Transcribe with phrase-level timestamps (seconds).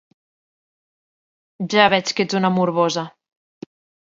[1.75, 3.05] Ja veig que ets una morbosa.